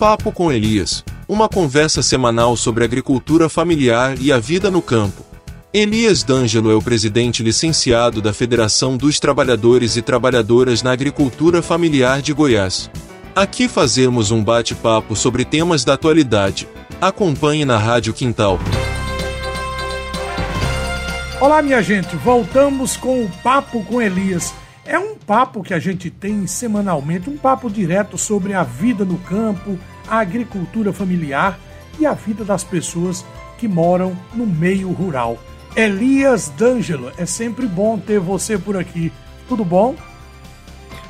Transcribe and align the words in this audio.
Papo 0.00 0.32
com 0.32 0.50
Elias, 0.50 1.04
uma 1.28 1.46
conversa 1.46 2.02
semanal 2.02 2.56
sobre 2.56 2.82
agricultura 2.82 3.50
familiar 3.50 4.16
e 4.18 4.32
a 4.32 4.38
vida 4.38 4.70
no 4.70 4.80
campo. 4.80 5.22
Elias 5.74 6.22
D'Angelo 6.22 6.70
é 6.70 6.74
o 6.74 6.80
presidente 6.80 7.42
licenciado 7.42 8.22
da 8.22 8.32
Federação 8.32 8.96
dos 8.96 9.20
Trabalhadores 9.20 9.98
e 9.98 10.00
Trabalhadoras 10.00 10.82
na 10.82 10.90
Agricultura 10.90 11.60
Familiar 11.60 12.22
de 12.22 12.32
Goiás. 12.32 12.90
Aqui 13.36 13.68
fazemos 13.68 14.30
um 14.30 14.42
bate-papo 14.42 15.14
sobre 15.14 15.44
temas 15.44 15.84
da 15.84 15.92
atualidade. 15.92 16.66
Acompanhe 16.98 17.66
na 17.66 17.76
Rádio 17.76 18.14
Quintal. 18.14 18.58
Olá, 21.38 21.60
minha 21.60 21.82
gente, 21.82 22.16
voltamos 22.16 22.96
com 22.96 23.22
o 23.22 23.30
Papo 23.42 23.84
com 23.84 24.00
Elias. 24.00 24.54
É 24.86 24.98
um 24.98 25.14
papo 25.14 25.62
que 25.62 25.72
a 25.72 25.78
gente 25.78 26.10
tem 26.10 26.46
semanalmente, 26.46 27.30
um 27.30 27.36
papo 27.36 27.70
direto 27.70 28.18
sobre 28.18 28.54
a 28.54 28.64
vida 28.64 29.04
no 29.04 29.18
campo, 29.18 29.78
a 30.10 30.18
agricultura 30.18 30.92
familiar 30.92 31.58
e 31.98 32.04
a 32.04 32.12
vida 32.12 32.44
das 32.44 32.64
pessoas 32.64 33.24
que 33.56 33.68
moram 33.68 34.16
no 34.34 34.46
meio 34.46 34.90
rural. 34.90 35.38
Elias 35.76 36.48
D'Angelo, 36.48 37.12
é 37.16 37.24
sempre 37.24 37.66
bom 37.66 37.96
ter 37.98 38.18
você 38.18 38.58
por 38.58 38.76
aqui. 38.76 39.12
Tudo 39.48 39.64
bom? 39.64 39.94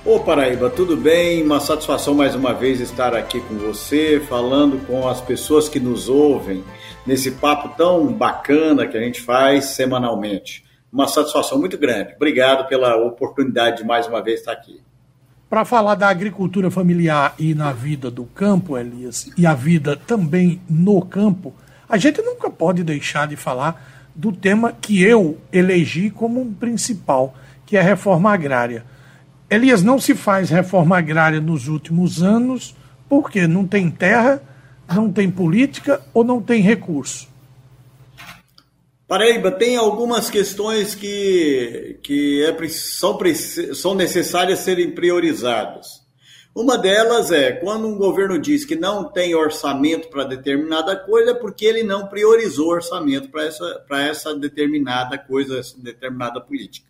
Ô 0.04 0.18
Paraíba, 0.18 0.68
tudo 0.68 0.96
bem? 0.96 1.42
Uma 1.42 1.60
satisfação 1.60 2.14
mais 2.14 2.34
uma 2.34 2.52
vez 2.52 2.80
estar 2.80 3.14
aqui 3.14 3.40
com 3.40 3.54
você, 3.56 4.20
falando 4.28 4.84
com 4.86 5.08
as 5.08 5.20
pessoas 5.20 5.68
que 5.68 5.78
nos 5.78 6.08
ouvem 6.08 6.64
nesse 7.06 7.32
papo 7.32 7.76
tão 7.76 8.06
bacana 8.12 8.86
que 8.86 8.96
a 8.96 9.00
gente 9.00 9.20
faz 9.20 9.66
semanalmente. 9.66 10.64
Uma 10.92 11.06
satisfação 11.06 11.58
muito 11.58 11.78
grande. 11.78 12.14
Obrigado 12.16 12.66
pela 12.68 12.96
oportunidade 12.96 13.78
de 13.78 13.84
mais 13.84 14.06
uma 14.06 14.22
vez 14.22 14.40
estar 14.40 14.52
aqui. 14.52 14.80
Para 15.50 15.64
falar 15.64 15.96
da 15.96 16.08
agricultura 16.08 16.70
familiar 16.70 17.34
e 17.36 17.54
na 17.54 17.72
vida 17.72 18.08
do 18.10 18.24
campo, 18.24 18.78
Elias, 18.78 19.30
e 19.36 19.44
a 19.44 19.52
vida 19.52 19.96
também 19.96 20.60
no 20.70 21.02
campo, 21.02 21.52
a 21.88 21.98
gente 21.98 22.22
nunca 22.22 22.48
pode 22.48 22.84
deixar 22.84 23.26
de 23.26 23.34
falar 23.34 24.08
do 24.14 24.30
tema 24.30 24.72
que 24.72 25.02
eu 25.02 25.38
elegi 25.52 26.08
como 26.08 26.40
um 26.40 26.54
principal, 26.54 27.34
que 27.66 27.76
é 27.76 27.80
a 27.80 27.82
reforma 27.82 28.32
agrária. 28.32 28.84
Elias, 29.50 29.82
não 29.82 29.98
se 29.98 30.14
faz 30.14 30.50
reforma 30.50 30.96
agrária 30.96 31.40
nos 31.40 31.66
últimos 31.66 32.22
anos 32.22 32.76
porque 33.08 33.48
não 33.48 33.66
tem 33.66 33.90
terra 33.90 34.40
não 34.94 35.12
tem 35.12 35.30
política 35.30 36.00
ou 36.12 36.24
não 36.24 36.40
tem 36.40 36.60
recurso? 36.60 37.28
Paraíba, 39.10 39.50
tem 39.50 39.76
algumas 39.76 40.30
questões 40.30 40.94
que, 40.94 41.98
que 42.00 42.44
é, 42.44 42.68
são, 42.68 43.18
são 43.74 43.92
necessárias 43.92 44.60
serem 44.60 44.92
priorizadas. 44.92 46.00
Uma 46.54 46.78
delas 46.78 47.32
é 47.32 47.50
quando 47.50 47.88
um 47.88 47.98
governo 47.98 48.38
diz 48.38 48.64
que 48.64 48.76
não 48.76 49.02
tem 49.02 49.34
orçamento 49.34 50.08
para 50.10 50.22
determinada 50.22 50.94
coisa, 50.94 51.32
é 51.32 51.34
porque 51.34 51.66
ele 51.66 51.82
não 51.82 52.06
priorizou 52.06 52.68
orçamento 52.68 53.28
para 53.30 53.46
essa, 53.46 53.84
essa 53.90 54.32
determinada 54.32 55.18
coisa, 55.18 55.58
essa 55.58 55.76
determinada 55.76 56.40
política. 56.40 56.86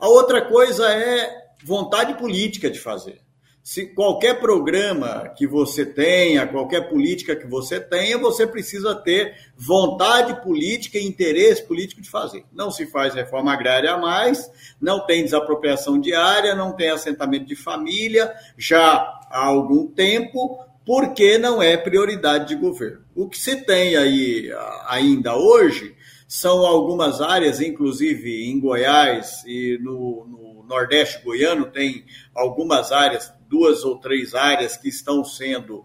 A 0.00 0.08
outra 0.08 0.40
coisa 0.40 0.90
é 0.90 1.50
vontade 1.62 2.14
política 2.14 2.70
de 2.70 2.80
fazer 2.80 3.20
se 3.68 3.84
qualquer 3.84 4.40
programa 4.40 5.28
que 5.36 5.46
você 5.46 5.84
tenha, 5.84 6.46
qualquer 6.46 6.88
política 6.88 7.36
que 7.36 7.46
você 7.46 7.78
tenha, 7.78 8.16
você 8.16 8.46
precisa 8.46 8.94
ter 8.94 9.34
vontade 9.58 10.40
política 10.42 10.96
e 10.96 11.06
interesse 11.06 11.62
político 11.64 12.00
de 12.00 12.08
fazer. 12.08 12.46
Não 12.50 12.70
se 12.70 12.86
faz 12.86 13.12
reforma 13.12 13.52
agrária 13.52 13.92
a 13.92 13.98
mais, 13.98 14.50
não 14.80 15.04
tem 15.04 15.22
desapropriação 15.22 16.00
diária, 16.00 16.54
não 16.54 16.72
tem 16.72 16.88
assentamento 16.88 17.44
de 17.44 17.54
família 17.54 18.32
já 18.56 18.86
há 19.30 19.44
algum 19.44 19.86
tempo, 19.86 20.64
porque 20.86 21.36
não 21.36 21.62
é 21.62 21.76
prioridade 21.76 22.48
de 22.48 22.54
governo. 22.54 23.02
O 23.14 23.28
que 23.28 23.36
se 23.36 23.54
tem 23.66 23.96
aí 23.96 24.50
ainda 24.86 25.36
hoje 25.36 25.94
são 26.26 26.64
algumas 26.64 27.20
áreas, 27.20 27.60
inclusive 27.60 28.50
em 28.50 28.58
Goiás 28.58 29.44
e 29.46 29.78
no, 29.82 30.26
no 30.26 30.64
Nordeste 30.66 31.22
goiano, 31.22 31.66
tem 31.66 32.06
algumas 32.34 32.92
áreas 32.92 33.36
duas 33.48 33.84
ou 33.84 33.98
três 33.98 34.34
áreas 34.34 34.76
que 34.76 34.88
estão 34.88 35.24
sendo 35.24 35.84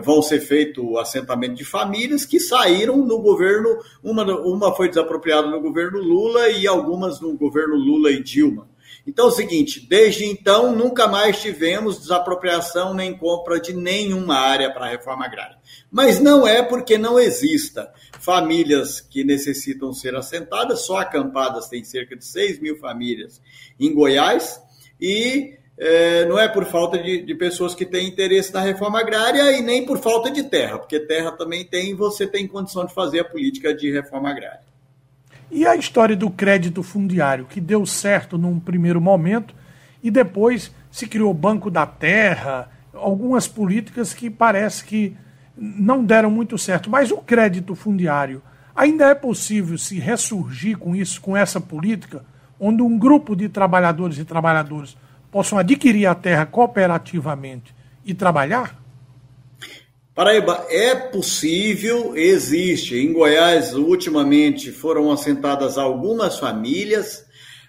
vão 0.00 0.22
ser 0.22 0.40
feito 0.40 0.98
assentamento 0.98 1.54
de 1.54 1.64
famílias 1.64 2.24
que 2.24 2.40
saíram 2.40 2.96
no 2.98 3.20
governo, 3.20 3.78
uma, 4.02 4.24
uma 4.40 4.74
foi 4.74 4.88
desapropriada 4.88 5.48
no 5.48 5.60
governo 5.60 5.98
Lula 5.98 6.48
e 6.48 6.66
algumas 6.66 7.20
no 7.20 7.36
governo 7.36 7.74
Lula 7.74 8.10
e 8.10 8.22
Dilma. 8.22 8.72
Então 9.06 9.26
é 9.26 9.28
o 9.28 9.32
seguinte, 9.32 9.84
desde 9.88 10.24
então 10.24 10.74
nunca 10.74 11.08
mais 11.08 11.40
tivemos 11.40 11.98
desapropriação 11.98 12.94
nem 12.94 13.16
compra 13.16 13.60
de 13.60 13.72
nenhuma 13.72 14.36
área 14.36 14.72
para 14.72 14.86
a 14.86 14.90
reforma 14.90 15.24
agrária. 15.24 15.56
Mas 15.90 16.20
não 16.20 16.46
é 16.46 16.62
porque 16.62 16.96
não 16.96 17.18
exista 17.18 17.92
famílias 18.20 19.00
que 19.00 19.24
necessitam 19.24 19.92
ser 19.92 20.14
assentadas, 20.14 20.82
só 20.82 20.98
acampadas 20.98 21.68
tem 21.68 21.82
cerca 21.82 22.16
de 22.16 22.24
6 22.24 22.60
mil 22.60 22.78
famílias 22.78 23.42
em 23.78 23.92
Goiás, 23.92 24.62
e 25.00 25.58
é, 25.84 26.24
não 26.26 26.38
é 26.38 26.46
por 26.46 26.64
falta 26.64 26.96
de, 26.96 27.22
de, 27.22 27.34
pessoas 27.34 27.74
que 27.74 27.84
têm 27.84 28.06
interesse 28.06 28.54
na 28.54 28.60
reforma 28.60 29.00
agrária 29.00 29.50
e 29.58 29.60
nem 29.60 29.84
por 29.84 29.98
falta 29.98 30.30
de 30.30 30.44
terra, 30.44 30.78
porque 30.78 31.00
terra 31.00 31.32
também 31.32 31.64
tem 31.64 31.90
e 31.90 31.94
você 31.94 32.24
tem 32.24 32.46
condição 32.46 32.86
de 32.86 32.94
fazer 32.94 33.18
a 33.18 33.24
política 33.24 33.74
de 33.74 33.90
reforma 33.90 34.30
agrária. 34.30 34.60
E 35.50 35.66
a 35.66 35.74
história 35.74 36.14
do 36.14 36.30
crédito 36.30 36.84
fundiário, 36.84 37.46
que 37.46 37.60
deu 37.60 37.84
certo 37.84 38.38
num 38.38 38.60
primeiro 38.60 39.00
momento 39.00 39.54
e 40.00 40.08
depois 40.08 40.72
se 40.88 41.08
criou 41.08 41.32
o 41.32 41.34
Banco 41.34 41.68
da 41.68 41.84
Terra, 41.84 42.70
algumas 42.94 43.48
políticas 43.48 44.14
que 44.14 44.30
parece 44.30 44.84
que 44.84 45.16
não 45.56 46.04
deram 46.04 46.30
muito 46.30 46.56
certo. 46.56 46.88
Mas 46.88 47.10
o 47.10 47.16
crédito 47.16 47.74
fundiário, 47.74 48.40
ainda 48.72 49.06
é 49.06 49.16
possível 49.16 49.76
se 49.76 49.98
ressurgir 49.98 50.78
com 50.78 50.94
isso, 50.94 51.20
com 51.20 51.36
essa 51.36 51.60
política, 51.60 52.24
onde 52.60 52.82
um 52.82 52.96
grupo 52.96 53.34
de 53.34 53.48
trabalhadores 53.48 54.16
e 54.18 54.24
trabalhadoras 54.24 54.96
possam 55.32 55.58
adquirir 55.58 56.06
a 56.06 56.14
terra 56.14 56.46
cooperativamente 56.46 57.74
e 58.04 58.12
trabalhar? 58.12 58.80
Paraíba, 60.14 60.66
é 60.68 60.94
possível, 60.94 62.14
existe. 62.14 62.96
Em 62.98 63.14
Goiás, 63.14 63.74
ultimamente, 63.74 64.70
foram 64.70 65.10
assentadas 65.10 65.78
algumas 65.78 66.38
famílias. 66.38 67.24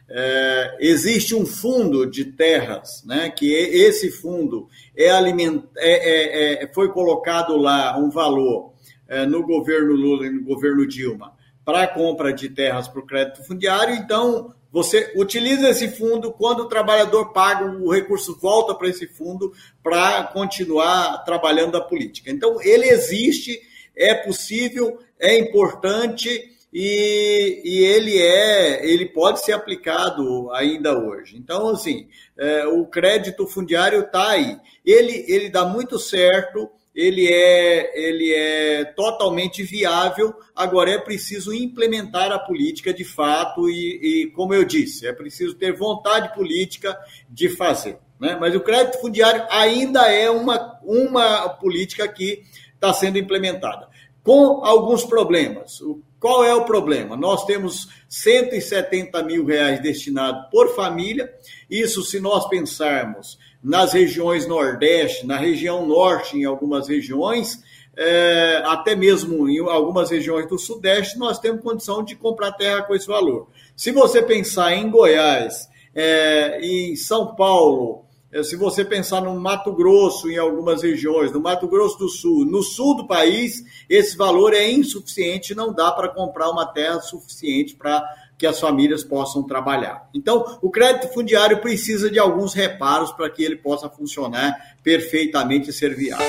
É, 0.09 0.77
existe 0.81 1.33
um 1.33 1.45
fundo 1.45 2.05
de 2.05 2.25
terras, 2.25 3.01
né, 3.05 3.29
que 3.29 3.53
esse 3.53 4.11
fundo 4.11 4.67
é 4.95 5.09
aliment, 5.09 5.63
é, 5.77 6.59
é, 6.59 6.63
é, 6.63 6.73
foi 6.73 6.91
colocado 6.91 7.55
lá 7.55 7.97
um 7.97 8.09
valor 8.09 8.73
é, 9.07 9.25
no 9.25 9.43
governo 9.43 9.93
Lula 9.93 10.27
e 10.27 10.29
no 10.29 10.43
governo 10.43 10.85
Dilma 10.85 11.33
para 11.65 11.87
compra 11.87 12.33
de 12.33 12.49
terras 12.49 12.87
para 12.87 12.99
o 12.99 13.05
crédito 13.05 13.45
fundiário. 13.45 13.95
Então, 13.95 14.53
você 14.73 15.13
utiliza 15.15 15.69
esse 15.69 15.87
fundo, 15.87 16.33
quando 16.33 16.61
o 16.61 16.67
trabalhador 16.67 17.31
paga, 17.31 17.63
o 17.63 17.93
recurso 17.93 18.35
volta 18.39 18.73
para 18.73 18.89
esse 18.89 19.05
fundo 19.05 19.53
para 19.83 20.23
continuar 20.23 21.23
trabalhando 21.23 21.77
a 21.77 21.81
política. 21.81 22.31
Então, 22.31 22.59
ele 22.59 22.89
existe, 22.89 23.61
é 23.95 24.15
possível, 24.15 24.97
é 25.19 25.37
importante 25.37 26.27
e, 26.73 27.61
e 27.63 27.83
ele 27.85 28.19
é, 28.19 28.83
ele 28.83 29.05
pode 29.09 29.45
ser 29.45 29.51
aplicado 29.51 30.51
ainda 30.51 30.97
hoje. 30.97 31.37
Então, 31.37 31.69
assim, 31.69 32.07
é, 32.35 32.65
o 32.65 32.83
crédito 32.87 33.45
fundiário 33.45 33.99
está 33.99 34.31
aí. 34.31 34.57
Ele, 34.83 35.23
ele 35.27 35.51
dá 35.51 35.65
muito 35.65 35.99
certo 35.99 36.67
ele 36.95 37.27
é, 37.27 38.07
ele 38.07 38.33
é 38.33 38.85
totalmente 38.85 39.63
viável, 39.63 40.33
agora 40.55 40.91
é 40.91 40.97
preciso 40.99 41.53
implementar 41.53 42.31
a 42.31 42.37
política 42.37 42.93
de 42.93 43.03
fato 43.03 43.69
e, 43.69 44.23
e 44.23 44.31
como 44.31 44.53
eu 44.53 44.63
disse, 44.63 45.07
é 45.07 45.13
preciso 45.13 45.55
ter 45.55 45.75
vontade 45.75 46.33
política 46.35 46.97
de 47.27 47.49
fazer. 47.49 47.97
Né? 48.19 48.37
Mas 48.39 48.55
o 48.55 48.59
crédito 48.61 49.01
fundiário 49.01 49.45
ainda 49.49 50.11
é 50.11 50.29
uma, 50.29 50.79
uma 50.83 51.49
política 51.49 52.07
que 52.07 52.43
está 52.75 52.93
sendo 52.93 53.17
implementada, 53.17 53.87
com 54.21 54.63
alguns 54.63 55.03
problemas. 55.03 55.79
Qual 56.23 56.41
é 56.41 56.55
o 56.55 56.63
problema? 56.63 57.17
Nós 57.17 57.43
temos 57.43 57.89
170 58.07 59.21
mil 59.23 59.45
reais 59.45 59.81
destinados 59.81 60.49
por 60.49 60.73
família, 60.73 61.29
isso 61.69 62.01
se 62.01 62.17
nós 62.17 62.47
pensarmos 62.47 63.37
nas 63.61 63.91
regiões 63.91 64.47
Nordeste, 64.47 65.27
na 65.27 65.35
região 65.35 65.85
Norte, 65.85 66.37
em 66.37 66.45
algumas 66.45 66.87
regiões, 66.87 67.61
é, 67.97 68.63
até 68.65 68.95
mesmo 68.95 69.49
em 69.49 69.59
algumas 69.67 70.11
regiões 70.11 70.47
do 70.47 70.57
Sudeste, 70.57 71.19
nós 71.19 71.39
temos 71.39 71.61
condição 71.61 72.01
de 72.01 72.15
comprar 72.15 72.53
terra 72.53 72.83
com 72.83 72.95
esse 72.95 73.05
valor. 73.05 73.49
Se 73.75 73.91
você 73.91 74.21
pensar 74.21 74.71
em 74.71 74.89
Goiás, 74.89 75.67
é, 75.93 76.57
em 76.61 76.95
São 76.95 77.35
Paulo, 77.35 78.05
se 78.41 78.55
você 78.55 78.83
pensar 78.83 79.21
no 79.21 79.39
Mato 79.39 79.71
Grosso, 79.73 80.29
em 80.29 80.37
algumas 80.37 80.81
regiões, 80.81 81.31
no 81.31 81.39
Mato 81.39 81.67
Grosso 81.67 81.99
do 81.99 82.09
Sul, 82.09 82.45
no 82.45 82.63
sul 82.63 82.95
do 82.95 83.05
país, 83.05 83.63
esse 83.89 84.17
valor 84.17 84.53
é 84.53 84.71
insuficiente, 84.71 85.53
não 85.53 85.73
dá 85.73 85.91
para 85.91 86.07
comprar 86.07 86.49
uma 86.49 86.65
terra 86.65 86.99
suficiente 87.01 87.75
para 87.75 88.03
que 88.37 88.47
as 88.47 88.59
famílias 88.59 89.03
possam 89.03 89.43
trabalhar. 89.43 90.09
Então, 90.13 90.57
o 90.61 90.69
crédito 90.69 91.13
fundiário 91.13 91.59
precisa 91.59 92.09
de 92.09 92.17
alguns 92.17 92.53
reparos 92.53 93.11
para 93.11 93.29
que 93.29 93.43
ele 93.43 93.55
possa 93.55 93.89
funcionar 93.89 94.55
perfeitamente 94.83 95.69
e 95.69 95.73
ser 95.73 95.95
viável. 95.95 96.25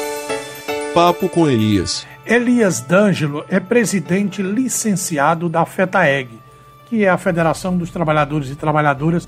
Papo 0.93 1.29
com 1.29 1.49
Elias. 1.49 2.07
Elias 2.27 2.81
D'Angelo 2.81 3.45
é 3.49 3.59
presidente 3.59 4.43
licenciado 4.43 5.49
da 5.49 5.67
FETAEG, 5.67 6.29
que 6.89 7.05
é 7.05 7.09
a 7.09 7.19
Federação 7.19 7.77
dos 7.77 7.91
Trabalhadores 7.91 8.51
e 8.51 8.55
Trabalhadoras 8.55 9.27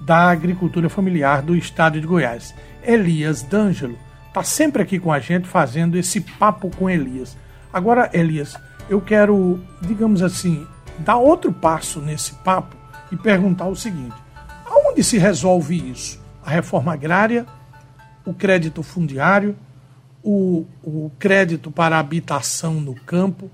da 0.00 0.30
Agricultura 0.30 0.88
Familiar 0.88 1.42
do 1.42 1.56
Estado 1.56 2.00
de 2.00 2.06
Goiás. 2.06 2.54
Elias 2.82 3.42
D'Angelo 3.42 3.98
está 4.28 4.42
sempre 4.42 4.82
aqui 4.82 4.98
com 4.98 5.12
a 5.12 5.18
gente 5.18 5.48
fazendo 5.48 5.96
esse 5.96 6.20
papo 6.20 6.70
com 6.70 6.90
Elias. 6.90 7.36
Agora, 7.72 8.10
Elias, 8.12 8.56
eu 8.88 9.00
quero, 9.00 9.60
digamos 9.80 10.22
assim, 10.22 10.66
dar 10.98 11.16
outro 11.16 11.52
passo 11.52 12.00
nesse 12.00 12.34
papo 12.36 12.76
e 13.10 13.16
perguntar 13.16 13.66
o 13.66 13.76
seguinte: 13.76 14.14
aonde 14.64 15.02
se 15.02 15.18
resolve 15.18 15.76
isso? 15.90 16.20
A 16.44 16.50
reforma 16.50 16.92
agrária, 16.92 17.46
o 18.24 18.32
crédito 18.32 18.82
fundiário, 18.82 19.56
o, 20.22 20.66
o 20.82 21.10
crédito 21.18 21.70
para 21.70 21.98
habitação 21.98 22.74
no 22.74 22.94
campo. 22.94 23.50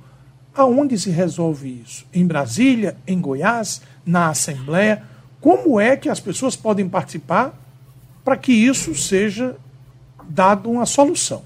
Aonde 0.54 0.98
se 0.98 1.08
resolve 1.08 1.82
isso? 1.82 2.04
Em 2.12 2.26
Brasília, 2.26 2.96
em 3.06 3.18
Goiás, 3.18 3.80
na 4.04 4.28
Assembleia? 4.28 5.02
Como 5.42 5.80
é 5.80 5.96
que 5.96 6.08
as 6.08 6.20
pessoas 6.20 6.54
podem 6.54 6.88
participar 6.88 7.52
para 8.24 8.36
que 8.36 8.52
isso 8.52 8.94
seja 8.94 9.56
dado 10.24 10.70
uma 10.70 10.86
solução? 10.86 11.44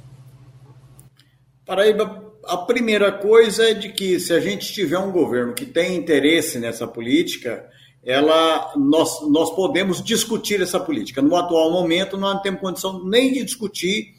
Paraíba, 1.64 2.22
a 2.44 2.58
primeira 2.58 3.10
coisa 3.10 3.70
é 3.70 3.72
de 3.72 3.88
que 3.88 4.20
se 4.20 4.34
a 4.34 4.38
gente 4.38 4.70
tiver 4.70 4.98
um 4.98 5.10
governo 5.10 5.54
que 5.54 5.64
tem 5.64 5.96
interesse 5.96 6.58
nessa 6.58 6.86
política, 6.86 7.64
ela, 8.04 8.74
nós, 8.76 9.26
nós 9.30 9.50
podemos 9.56 10.04
discutir 10.04 10.60
essa 10.60 10.78
política. 10.78 11.22
No 11.22 11.34
atual 11.34 11.72
momento, 11.72 12.18
não 12.18 12.40
temos 12.42 12.60
condição 12.60 13.02
nem 13.02 13.32
de 13.32 13.44
discutir 13.44 14.14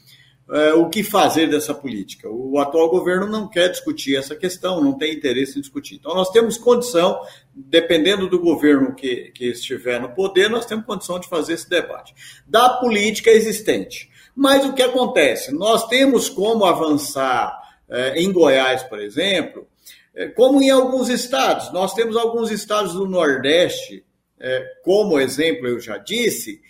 é, 0.50 0.72
o 0.72 0.88
que 0.88 1.02
fazer 1.02 1.48
dessa 1.48 1.74
política. 1.74 2.28
O 2.28 2.58
atual 2.58 2.88
governo 2.88 3.26
não 3.26 3.46
quer 3.46 3.68
discutir 3.68 4.16
essa 4.16 4.34
questão, 4.34 4.82
não 4.82 4.96
tem 4.96 5.12
interesse 5.12 5.58
em 5.58 5.60
discutir. 5.60 5.96
Então, 5.96 6.14
nós 6.14 6.30
temos 6.30 6.56
condição, 6.56 7.20
dependendo 7.54 8.28
do 8.28 8.40
governo 8.40 8.94
que, 8.94 9.30
que 9.34 9.46
estiver 9.46 10.00
no 10.00 10.08
poder, 10.10 10.48
nós 10.48 10.64
temos 10.64 10.86
condição 10.86 11.20
de 11.20 11.28
fazer 11.28 11.54
esse 11.54 11.68
debate. 11.68 12.14
Da 12.46 12.70
política 12.70 13.30
existente. 13.30 14.08
Mas 14.34 14.64
o 14.64 14.72
que 14.72 14.82
acontece? 14.82 15.52
Nós 15.52 15.86
temos 15.88 16.28
como 16.28 16.64
avançar 16.64 17.58
é, 17.88 18.20
em 18.20 18.32
Goiás, 18.32 18.82
por 18.84 19.00
exemplo, 19.00 19.66
é, 20.14 20.28
como 20.28 20.62
em 20.62 20.70
alguns 20.70 21.08
estados. 21.08 21.72
Nós 21.72 21.92
temos 21.92 22.16
alguns 22.16 22.50
estados 22.50 22.94
do 22.94 23.06
Nordeste, 23.06 24.04
é, 24.40 24.64
como 24.82 25.18
exemplo 25.18 25.66
eu 25.66 25.80
já 25.80 25.98
disse, 25.98 26.60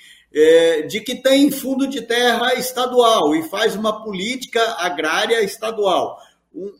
de 0.88 1.00
que 1.00 1.16
tem 1.16 1.50
fundo 1.50 1.86
de 1.86 2.02
terra 2.02 2.54
estadual 2.54 3.34
e 3.34 3.48
faz 3.48 3.74
uma 3.74 4.02
política 4.02 4.62
agrária 4.78 5.42
estadual. 5.42 6.18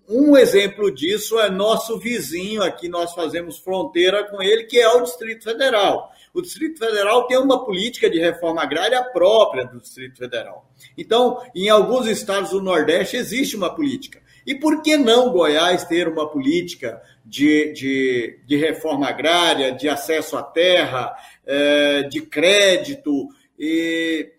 Um, 0.09 0.37
exemplo 0.37 0.91
disso 0.91 1.39
é 1.39 1.51
nosso 1.51 1.99
vizinho 1.99 2.63
aqui, 2.63 2.89
nós 2.89 3.13
fazemos 3.15 3.59
fronteira 3.59 4.25
com 4.25 4.43
ele, 4.43 4.65
que 4.65 4.79
é 4.79 4.89
o 4.89 5.03
Distrito 5.03 5.45
Federal. 5.45 6.11
O 6.33 6.43
Distrito 6.43 6.79
Federal 6.79 7.27
tem 7.27 7.39
uma 7.39 7.65
política 7.65 8.09
de 8.11 8.19
reforma 8.19 8.63
agrária 8.63 9.03
própria 9.05 9.65
do 9.65 9.79
Distrito 9.79 10.19
Federal. 10.19 10.69
Então, 10.97 11.41
em 11.55 11.69
alguns 11.69 12.07
estados 12.07 12.51
do 12.51 12.63
Nordeste 12.63 13.17
existe 13.17 13.57
uma 13.57 13.75
política. 13.75 14.21
E 14.47 14.55
por 14.55 14.83
que 14.83 14.97
não 14.97 15.31
Goiás 15.31 15.85
ter 15.85 16.09
uma 16.09 16.27
política 16.27 17.03
de, 17.25 17.73
de, 17.73 18.41
de 18.47 18.57
reforma 18.57 19.07
agrária, 19.07 19.73
de 19.73 19.89
acesso 19.89 20.37
à 20.37 20.43
terra, 20.43 21.15
é, 21.47 22.05
de 22.05 22.23
crédito, 22.23 23.29
e, 23.59 24.33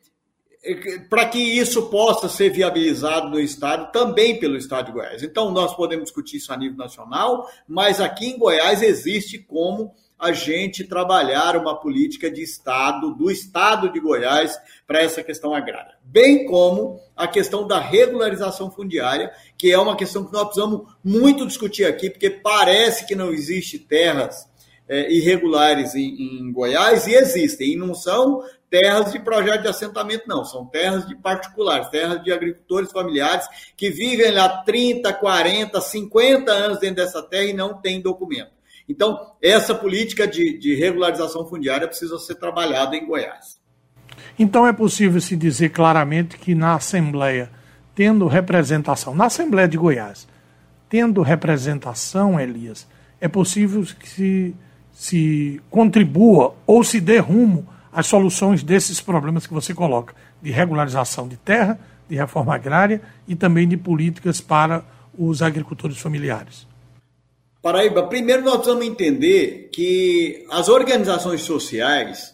para 1.10 1.26
que 1.26 1.40
isso 1.40 1.90
possa 1.90 2.28
ser 2.28 2.50
viabilizado 2.50 3.30
no 3.30 3.40
Estado, 3.40 3.92
também 3.92 4.40
pelo 4.40 4.58
Estado 4.58 4.88
de 4.88 4.92
Goiás. 4.92 5.24
Então, 5.24 5.52
nós 5.52 5.76
podemos 5.76 6.06
discutir 6.06 6.38
isso 6.38 6.52
a 6.52 6.58
nível 6.58 6.78
nacional, 6.78 7.48
mas 7.68 8.02
aqui 8.02 8.28
em 8.28 8.38
Goiás 8.38 8.82
existe 8.82 9.40
como 9.40 9.94
a 10.20 10.34
gente 10.34 10.84
trabalhar 10.84 11.56
uma 11.56 11.80
política 11.80 12.30
de 12.30 12.44
Estado, 12.44 13.16
do 13.16 13.32
Estado 13.32 13.90
de 13.90 14.02
Goiás, 14.02 14.60
para 14.86 15.02
essa 15.02 15.24
questão 15.24 15.54
agrária. 15.54 15.94
Bem 16.04 16.46
como 16.46 17.00
a 17.16 17.26
questão 17.26 17.66
da 17.66 17.80
regularização 17.80 18.70
fundiária, 18.70 19.32
que 19.58 19.72
é 19.72 19.80
uma 19.80 19.96
questão 19.96 20.26
que 20.26 20.34
nós 20.34 20.44
precisamos 20.44 20.94
muito 21.02 21.48
discutir 21.48 21.86
aqui, 21.86 22.10
porque 22.10 22.30
parece 22.30 23.08
que 23.08 23.16
não 23.16 23.32
existe 23.32 23.80
terras 23.80 24.46
é, 24.90 25.10
irregulares 25.10 25.96
em, 25.96 26.40
em 26.42 26.52
Goiás, 26.52 27.08
e 27.08 27.14
existem, 27.14 27.74
e 27.74 27.76
não 27.78 27.94
são 27.94 28.44
terras 28.70 29.12
de 29.12 29.20
projeto 29.20 29.64
de 29.64 29.68
assentamento, 29.68 30.24
não, 30.28 30.46
são 30.46 30.66
terras 30.66 31.08
de 31.08 31.16
particulares, 31.16 31.90
terras 31.90 32.24
de 32.24 32.32
agricultores 32.32 32.92
familiares 32.92 33.46
que 33.76 33.90
vivem 33.90 34.32
lá 34.32 34.64
30, 34.64 35.12
40, 35.14 35.82
50 35.82 36.52
anos 36.52 36.80
dentro 36.80 36.98
dessa 36.98 37.22
terra 37.24 37.46
e 37.46 37.54
não 37.54 37.74
têm 37.82 38.02
documento. 38.02 38.52
Então, 38.88 39.34
essa 39.42 39.76
política 39.76 40.28
de, 40.28 40.58
de 40.58 40.76
regularização 40.76 41.46
fundiária 41.46 41.88
precisa 41.88 42.18
ser 42.18 42.36
trabalhada 42.36 42.96
em 42.96 43.06
Goiás. 43.06 43.60
Então, 44.38 44.66
é 44.66 44.74
possível 44.74 45.22
se 45.22 45.36
dizer 45.36 45.70
claramente 45.70 46.38
que 46.38 46.56
na 46.56 46.76
Assembleia, 46.76 47.52
tendo 47.94 48.28
representação, 48.28 49.14
na 49.14 49.26
Assembleia 49.26 49.68
de 49.68 49.78
Goiás, 49.78 50.28
tendo 50.88 51.22
representação, 51.22 52.40
Elias, 52.40 52.88
é 53.22 53.28
possível 53.28 53.84
que 53.84 54.10
se, 54.10 54.56
se 54.92 55.62
contribua 55.70 56.56
ou 56.66 56.84
se 56.84 57.00
dê 57.00 57.20
rumo 57.20 57.68
às 58.00 58.08
soluções 58.08 58.64
desses 58.64 59.02
problemas 59.02 59.46
que 59.46 59.54
você 59.54 59.74
coloca, 59.74 60.16
de 60.42 60.52
regularização 60.52 61.28
de 61.28 61.36
terra, 61.36 61.78
de 62.08 62.16
reforma 62.16 62.56
agrária 62.56 63.02
e 63.28 63.36
também 63.36 63.68
de 63.68 63.76
políticas 63.76 64.40
para 64.40 64.86
os 65.18 65.42
agricultores 65.42 65.98
familiares. 65.98 66.66
Paraíba, 67.62 68.08
primeiro 68.08 68.42
nós 68.42 68.56
precisamos 68.56 68.86
entender 68.86 69.70
que 69.74 70.46
as 70.50 70.70
organizações 70.70 71.42
sociais, 71.42 72.34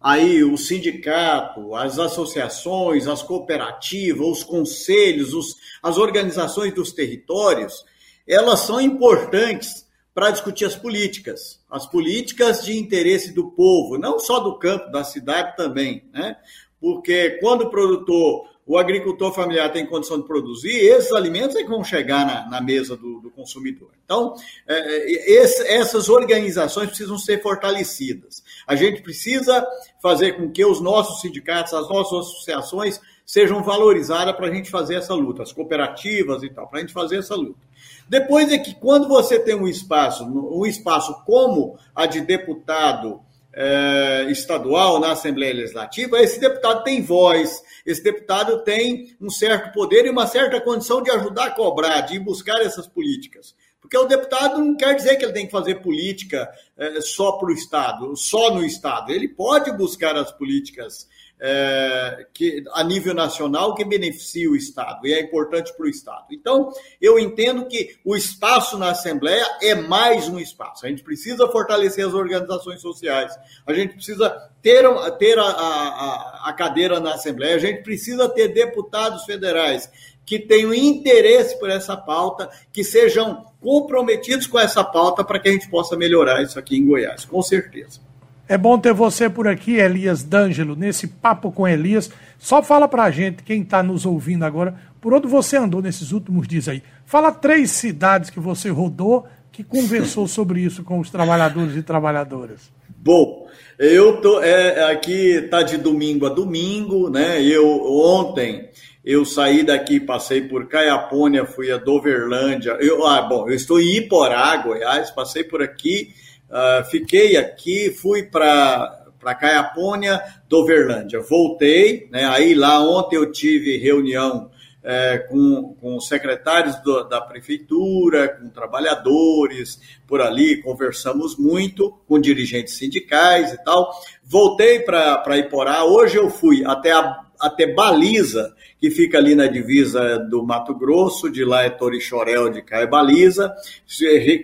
aí 0.00 0.42
o 0.42 0.58
sindicato, 0.58 1.76
as 1.76 1.96
associações, 2.00 3.06
as 3.06 3.22
cooperativas, 3.22 4.26
os 4.26 4.42
conselhos, 4.42 5.32
os, 5.32 5.54
as 5.80 5.96
organizações 5.96 6.74
dos 6.74 6.90
territórios, 6.90 7.84
elas 8.26 8.60
são 8.60 8.80
importantes 8.80 9.86
para 10.14 10.30
discutir 10.30 10.64
as 10.64 10.76
políticas, 10.76 11.60
as 11.68 11.86
políticas 11.86 12.64
de 12.64 12.78
interesse 12.78 13.32
do 13.32 13.50
povo, 13.50 13.98
não 13.98 14.18
só 14.18 14.38
do 14.38 14.56
campo, 14.58 14.90
da 14.92 15.02
cidade 15.02 15.56
também, 15.56 16.08
né? 16.12 16.36
Porque 16.80 17.38
quando 17.40 17.62
o 17.62 17.70
produtor 17.70 18.48
o 18.66 18.78
agricultor 18.78 19.32
familiar 19.32 19.70
tem 19.70 19.84
condição 19.84 20.18
de 20.18 20.26
produzir, 20.26 20.74
esses 20.74 21.12
alimentos 21.12 21.54
é 21.54 21.62
que 21.62 21.68
vão 21.68 21.84
chegar 21.84 22.26
na, 22.26 22.48
na 22.48 22.60
mesa 22.62 22.96
do, 22.96 23.20
do, 23.20 23.30
consumidor. 23.30 23.90
Então, 24.04 24.34
é, 24.66 24.74
é, 24.74 25.32
esse, 25.32 25.66
essas 25.68 26.08
organizações 26.08 26.88
precisam 26.88 27.18
ser 27.18 27.42
fortalecidas. 27.42 28.42
A 28.66 28.74
gente 28.74 29.02
precisa 29.02 29.66
fazer 30.00 30.32
com 30.32 30.50
que 30.50 30.64
os 30.64 30.80
nossos 30.80 31.20
sindicatos, 31.20 31.74
as 31.74 31.88
nossas 31.88 32.26
associações 32.26 33.00
sejam 33.24 33.62
valorizadas 33.62 34.34
para 34.36 34.48
a 34.48 34.54
gente 34.54 34.70
fazer 34.70 34.96
essa 34.96 35.14
luta, 35.14 35.42
as 35.42 35.52
cooperativas 35.52 36.42
e 36.42 36.50
tal, 36.50 36.68
para 36.68 36.78
a 36.78 36.80
gente 36.82 36.92
fazer 36.92 37.18
essa 37.18 37.34
luta. 37.34 37.60
Depois 38.08 38.52
é 38.52 38.58
que 38.58 38.74
quando 38.74 39.08
você 39.08 39.38
tem 39.38 39.54
um 39.54 39.66
espaço, 39.66 40.24
um 40.24 40.66
espaço 40.66 41.14
como 41.24 41.78
a 41.94 42.06
de 42.06 42.20
deputado 42.20 43.20
é, 43.54 44.26
estadual 44.28 45.00
na 45.00 45.12
Assembleia 45.12 45.54
Legislativa, 45.54 46.20
esse 46.20 46.38
deputado 46.38 46.82
tem 46.82 47.02
voz, 47.02 47.62
esse 47.86 48.02
deputado 48.02 48.62
tem 48.62 49.16
um 49.20 49.30
certo 49.30 49.72
poder 49.72 50.04
e 50.04 50.10
uma 50.10 50.26
certa 50.26 50.60
condição 50.60 51.02
de 51.02 51.10
ajudar 51.10 51.46
a 51.46 51.50
cobrar, 51.50 52.00
de 52.02 52.18
buscar 52.18 52.60
essas 52.60 52.86
políticas. 52.86 53.54
Porque 53.80 53.98
o 53.98 54.06
deputado 54.06 54.58
não 54.58 54.76
quer 54.76 54.94
dizer 54.96 55.16
que 55.16 55.24
ele 55.24 55.34
tem 55.34 55.46
que 55.46 55.52
fazer 55.52 55.82
política 55.82 56.50
é, 56.76 57.00
só 57.00 57.32
para 57.32 57.48
o 57.48 57.52
Estado, 57.52 58.16
só 58.16 58.54
no 58.54 58.64
Estado. 58.64 59.12
Ele 59.12 59.28
pode 59.28 59.70
buscar 59.76 60.16
as 60.16 60.32
políticas 60.32 61.06
é, 61.40 62.26
que, 62.32 62.64
a 62.72 62.82
nível 62.82 63.12
nacional 63.12 63.74
que 63.74 63.84
beneficia 63.84 64.50
o 64.50 64.56
Estado 64.56 65.06
e 65.06 65.12
é 65.12 65.20
importante 65.20 65.74
para 65.76 65.86
o 65.86 65.88
Estado. 65.88 66.26
Então, 66.30 66.72
eu 67.00 67.18
entendo 67.18 67.66
que 67.66 67.96
o 68.04 68.16
espaço 68.16 68.78
na 68.78 68.90
Assembleia 68.90 69.44
é 69.60 69.74
mais 69.74 70.28
um 70.28 70.38
espaço. 70.38 70.86
A 70.86 70.88
gente 70.88 71.02
precisa 71.02 71.46
fortalecer 71.48 72.06
as 72.06 72.14
organizações 72.14 72.80
sociais, 72.80 73.32
a 73.66 73.72
gente 73.72 73.94
precisa 73.94 74.30
ter, 74.62 74.84
ter 75.18 75.38
a, 75.38 75.44
a, 75.44 76.48
a 76.48 76.52
cadeira 76.52 77.00
na 77.00 77.14
Assembleia, 77.14 77.56
a 77.56 77.60
gente 77.60 77.82
precisa 77.82 78.28
ter 78.28 78.48
deputados 78.48 79.24
federais 79.24 79.90
que 80.24 80.38
tenham 80.38 80.72
interesse 80.72 81.58
por 81.58 81.68
essa 81.68 81.96
pauta, 81.96 82.48
que 82.72 82.82
sejam 82.82 83.44
comprometidos 83.60 84.46
com 84.46 84.58
essa 84.58 84.82
pauta 84.82 85.22
para 85.22 85.38
que 85.38 85.48
a 85.48 85.52
gente 85.52 85.68
possa 85.68 85.96
melhorar 85.96 86.42
isso 86.42 86.58
aqui 86.58 86.76
em 86.76 86.86
Goiás, 86.86 87.24
com 87.24 87.42
certeza. 87.42 88.00
É 88.46 88.58
bom 88.58 88.78
ter 88.78 88.92
você 88.92 89.30
por 89.30 89.48
aqui, 89.48 89.76
Elias 89.76 90.22
D'Angelo, 90.22 90.76
nesse 90.76 91.06
papo 91.06 91.50
com 91.50 91.66
Elias. 91.66 92.10
Só 92.38 92.62
fala 92.62 92.86
pra 92.86 93.10
gente, 93.10 93.42
quem 93.42 93.62
está 93.62 93.82
nos 93.82 94.04
ouvindo 94.04 94.44
agora, 94.44 94.74
por 95.00 95.14
onde 95.14 95.26
você 95.26 95.56
andou 95.56 95.80
nesses 95.80 96.12
últimos 96.12 96.46
dias 96.46 96.68
aí. 96.68 96.82
Fala 97.06 97.32
três 97.32 97.70
cidades 97.70 98.28
que 98.28 98.40
você 98.40 98.68
rodou 98.68 99.26
que 99.50 99.64
conversou 99.64 100.26
sobre 100.28 100.60
isso 100.60 100.84
com 100.84 100.98
os 100.98 101.10
trabalhadores 101.10 101.74
e 101.74 101.82
trabalhadoras. 101.82 102.70
Bom, 102.88 103.48
eu 103.78 104.20
tô 104.20 104.42
é, 104.42 104.90
aqui 104.92 105.48
tá 105.50 105.62
de 105.62 105.78
domingo 105.78 106.26
a 106.26 106.30
domingo, 106.30 107.08
né? 107.10 107.42
Eu 107.42 107.66
ontem 107.66 108.68
Eu 109.04 109.24
saí 109.24 109.62
daqui, 109.62 110.00
passei 110.00 110.42
por 110.42 110.66
Caiapônia, 110.68 111.44
fui 111.44 111.70
a 111.70 111.76
Doverlândia. 111.76 112.76
Eu, 112.80 113.06
ah, 113.06 113.20
bom, 113.22 113.48
eu 113.48 113.54
estou 113.54 113.78
em 113.78 113.96
Iporá, 113.96 114.56
Goiás, 114.56 115.10
passei 115.10 115.44
por 115.44 115.62
aqui, 115.62 116.14
uh, 116.50 116.84
fiquei 116.90 117.36
aqui, 117.36 117.90
fui 117.90 118.24
para 118.24 119.00
para 119.24 119.34
Caiapônia, 119.34 120.22
Doverlândia. 120.50 121.18
Voltei, 121.18 122.06
né? 122.12 122.26
Aí 122.26 122.54
lá 122.54 122.78
ontem 122.80 123.16
eu 123.16 123.32
tive 123.32 123.78
reunião 123.78 124.50
é, 124.84 125.16
com, 125.30 125.74
com 125.80 125.98
secretários 125.98 126.76
do, 126.82 127.04
da 127.04 127.22
prefeitura, 127.22 128.28
com 128.28 128.50
trabalhadores 128.50 129.80
por 130.06 130.20
ali, 130.20 130.60
conversamos 130.62 131.38
muito 131.38 131.90
com 132.06 132.20
dirigentes 132.20 132.76
sindicais 132.76 133.54
e 133.54 133.64
tal. 133.64 133.90
Voltei 134.22 134.80
para 134.80 135.38
Iporá, 135.38 135.84
hoje 135.84 136.16
eu 136.16 136.28
fui 136.28 136.62
até, 136.66 136.92
a, 136.92 137.23
até 137.40 137.66
Baliza, 137.66 138.54
que 138.78 138.90
fica 138.90 139.18
ali 139.18 139.34
na 139.34 139.46
divisa 139.46 140.18
do 140.18 140.44
Mato 140.44 140.74
Grosso, 140.74 141.30
de 141.30 141.44
lá 141.44 141.62
é 141.62 141.70
Torixorel, 141.70 142.50
de 142.50 142.62
cá 142.62 142.80
é 142.80 142.86
Baliza. 142.86 143.54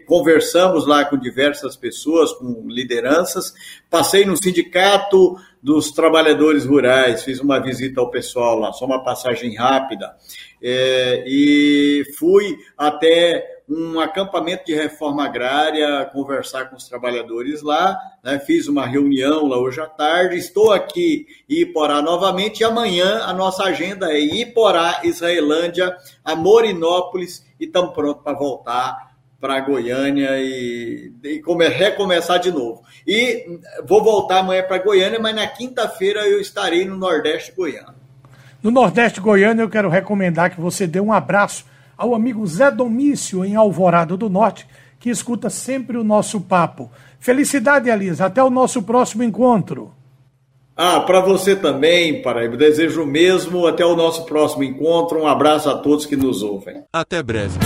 Conversamos 0.06 0.87
lá 0.87 1.04
com 1.04 1.16
diversas 1.16 1.76
pessoas, 1.76 2.32
com 2.32 2.66
lideranças. 2.66 3.52
Passei 3.88 4.25
no 4.25 4.37
sindicato 4.37 5.37
dos 5.62 5.90
trabalhadores 5.90 6.64
rurais, 6.64 7.23
fiz 7.23 7.40
uma 7.40 7.59
visita 7.59 8.00
ao 8.00 8.11
pessoal 8.11 8.59
lá, 8.59 8.73
só 8.73 8.87
uma 8.87 9.04
passagem 9.04 9.54
rápida. 9.54 10.14
É, 10.62 11.25
e 11.26 12.04
fui 12.18 12.59
até 12.76 13.60
um 13.71 14.00
acampamento 14.00 14.65
de 14.67 14.75
reforma 14.75 15.25
agrária, 15.25 16.05
conversar 16.12 16.69
com 16.69 16.75
os 16.75 16.89
trabalhadores 16.89 17.62
lá, 17.62 17.97
né? 18.23 18.41
fiz 18.41 18.67
uma 18.67 18.85
reunião 18.85 19.47
lá 19.47 19.59
hoje 19.59 19.81
à 19.81 19.87
tarde, 19.87 20.37
estou 20.37 20.73
aqui 20.73 21.25
em 21.49 21.61
Iporá 21.61 22.03
novamente, 22.03 22.61
e 22.61 22.65
amanhã 22.65 23.21
a 23.21 23.33
nossa 23.33 23.62
agenda 23.62 24.12
é 24.12 24.19
Iporá, 24.19 25.03
Israelândia, 25.05 25.97
Amorinópolis, 26.25 27.47
e 27.61 27.67
estamos 27.67 27.95
prontos 27.95 28.25
para 28.25 28.37
voltar 28.37 29.11
para 29.41 29.61
Goiânia 29.61 30.33
e, 30.39 31.12
e 31.23 31.39
come, 31.39 31.67
recomeçar 31.69 32.41
de 32.41 32.50
novo. 32.50 32.83
E 33.07 33.59
vou 33.87 34.03
voltar 34.03 34.41
amanhã 34.41 34.65
para 34.65 34.79
Goiânia, 34.79 35.19
mas 35.19 35.35
na 35.35 35.47
quinta-feira 35.47 36.27
eu 36.27 36.41
estarei 36.41 36.85
no 36.85 36.97
Nordeste 36.97 37.53
Goiano. 37.53 37.95
No 38.62 38.71
Nordeste 38.71 39.21
Goiano, 39.21 39.62
eu 39.62 39.71
quero 39.71 39.89
recomendar 39.89 40.50
que 40.50 40.61
você 40.61 40.87
dê 40.87 41.00
um 41.00 41.12
abraço 41.12 41.65
ao 42.00 42.14
amigo 42.14 42.47
Zé 42.47 42.71
Domício, 42.71 43.45
em 43.45 43.54
Alvorada 43.54 44.16
do 44.16 44.30
Norte, 44.30 44.66
que 44.99 45.11
escuta 45.11 45.50
sempre 45.50 45.99
o 45.99 46.04
nosso 46.04 46.40
papo. 46.40 46.90
Felicidade, 47.19 47.90
Elisa. 47.90 48.25
Até 48.25 48.42
o 48.42 48.49
nosso 48.49 48.83
próximo 48.83 49.23
encontro. 49.23 49.92
Ah, 50.75 51.00
para 51.00 51.21
você 51.21 51.54
também, 51.54 52.23
Paraíba. 52.23 52.57
Desejo 52.57 53.04
mesmo. 53.04 53.66
Até 53.66 53.85
o 53.85 53.95
nosso 53.95 54.25
próximo 54.25 54.64
encontro. 54.64 55.21
Um 55.21 55.26
abraço 55.26 55.69
a 55.69 55.76
todos 55.76 56.07
que 56.07 56.16
nos 56.16 56.42
ouvem. 56.42 56.85
Até 56.90 57.23
breve. 57.23 57.59